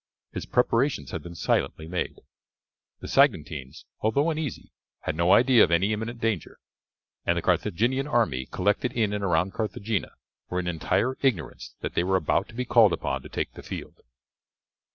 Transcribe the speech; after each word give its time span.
His 0.33 0.47
preparations 0.47 1.11
had 1.11 1.21
been 1.21 1.35
silently 1.35 1.87
made. 1.87 2.21
The 3.01 3.07
Saguntines, 3.07 3.85
although 3.99 4.31
uneasy, 4.31 4.71
had 5.01 5.15
no 5.15 5.31
idea 5.31 5.63
of 5.63 5.69
any 5.69 5.93
imminent 5.93 6.19
danger, 6.19 6.57
and 7.23 7.37
the 7.37 7.41
Carthaginian 7.43 8.07
army 8.07 8.47
collected 8.47 8.93
in 8.93 9.13
and 9.13 9.23
around 9.23 9.53
Carthagena 9.53 10.13
were 10.49 10.57
in 10.59 10.65
entire 10.67 11.17
ignorance 11.21 11.75
that 11.81 11.93
they 11.93 12.03
were 12.03 12.15
about 12.17 12.47
to 12.49 12.55
be 12.55 12.65
called 12.65 12.93
upon 12.93 13.21
to 13.21 13.29
take 13.29 13.53
the 13.53 13.61
field. 13.61 14.01